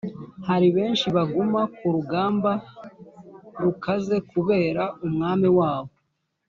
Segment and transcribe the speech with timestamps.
[0.47, 2.51] hari benshi baguma ku rugamba
[3.63, 5.93] rukaze kubera umwami wabo